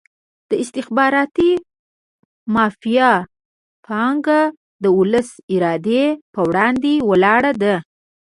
[0.49, 1.51] د استخباراتي
[2.53, 3.11] مافیا
[3.85, 4.41] پانګه
[4.83, 7.75] د ولس ارادې په وړاندې ولاړه ده.